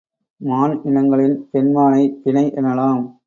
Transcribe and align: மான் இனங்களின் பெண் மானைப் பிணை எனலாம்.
மான் 0.37 0.83
இனங்களின் 0.83 1.47
பெண் 1.51 1.71
மானைப் 1.75 2.19
பிணை 2.23 2.51
எனலாம். 2.55 3.19